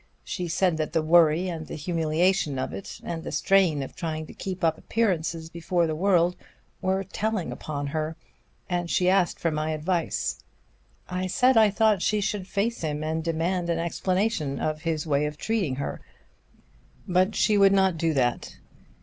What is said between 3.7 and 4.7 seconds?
of trying to keep